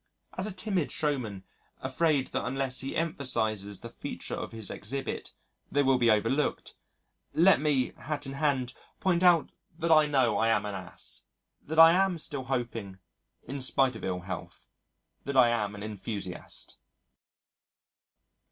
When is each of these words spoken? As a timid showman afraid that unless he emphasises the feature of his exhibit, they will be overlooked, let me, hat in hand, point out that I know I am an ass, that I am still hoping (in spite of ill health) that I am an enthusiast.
As 0.35 0.47
a 0.47 0.51
timid 0.51 0.91
showman 0.91 1.43
afraid 1.79 2.29
that 2.29 2.43
unless 2.47 2.79
he 2.81 2.95
emphasises 2.95 3.81
the 3.81 3.89
feature 3.91 4.33
of 4.33 4.51
his 4.51 4.71
exhibit, 4.71 5.31
they 5.71 5.83
will 5.83 5.99
be 5.99 6.09
overlooked, 6.09 6.73
let 7.33 7.61
me, 7.61 7.91
hat 7.95 8.25
in 8.25 8.33
hand, 8.33 8.73
point 8.99 9.21
out 9.21 9.51
that 9.77 9.91
I 9.91 10.07
know 10.07 10.39
I 10.39 10.47
am 10.47 10.65
an 10.65 10.73
ass, 10.73 11.25
that 11.67 11.77
I 11.77 11.91
am 11.91 12.17
still 12.17 12.45
hoping 12.45 12.97
(in 13.47 13.61
spite 13.61 13.95
of 13.95 14.03
ill 14.03 14.21
health) 14.21 14.67
that 15.25 15.37
I 15.37 15.49
am 15.49 15.75
an 15.75 15.83
enthusiast. 15.83 16.77